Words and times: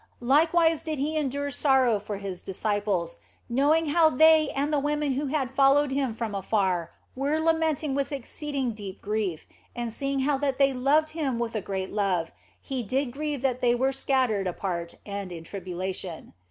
Likewise 0.23 0.81
did 0.81 0.97
He 0.97 1.15
endure 1.15 1.51
78 1.51 1.61
THE 1.61 1.61
BLESSED 1.61 1.65
ANGELA 1.65 1.91
sorrow 1.91 1.99
for 1.99 2.17
His 2.17 2.41
disciples, 2.41 3.17
knowing 3.47 3.85
how 3.89 4.09
they 4.09 4.49
and 4.55 4.73
the 4.73 4.79
women 4.79 5.11
who 5.11 5.27
had 5.27 5.53
followed 5.53 5.91
Him 5.91 6.15
from 6.15 6.33
afar 6.33 6.89
were 7.15 7.39
lamenting 7.39 7.93
with 7.93 8.11
exceeding 8.11 8.71
deep 8.71 8.99
grief, 8.99 9.45
and 9.75 9.93
seeing 9.93 10.21
how 10.21 10.39
that 10.39 10.59
He 10.59 10.73
loved 10.73 11.13
them 11.13 11.37
with 11.37 11.53
a 11.53 11.61
great 11.61 11.91
love, 11.91 12.31
He 12.59 12.81
did 12.81 13.11
grieve 13.11 13.43
that 13.43 13.61
they 13.61 13.75
were 13.75 13.91
scattered 13.91 14.47
apart 14.47 14.95
and 15.05 15.31
in 15.31 15.43
tribulation. 15.43 16.33